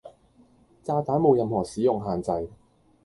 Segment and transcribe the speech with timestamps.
[0.81, 2.49] 炸彈冇任何使用限制